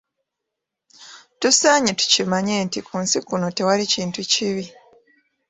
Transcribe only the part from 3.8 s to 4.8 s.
kintu kibi.